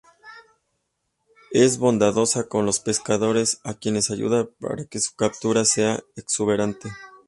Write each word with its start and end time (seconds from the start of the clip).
Es 1.51 1.77
bondadosa 1.77 2.47
con 2.49 2.65
los 2.65 2.79
pescadores, 2.79 3.61
a 3.63 3.75
quienes 3.75 4.09
ayuda 4.09 4.49
para 4.59 4.85
que 4.85 4.99
su 4.99 5.13
captura 5.15 5.63
sea 5.63 5.99
exuberante. 6.15 6.89